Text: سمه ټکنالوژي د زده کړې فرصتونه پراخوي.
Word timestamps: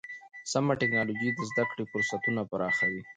سمه 0.51 0.73
ټکنالوژي 0.81 1.29
د 1.33 1.39
زده 1.49 1.63
کړې 1.69 1.83
فرصتونه 1.91 2.41
پراخوي. 2.51 3.01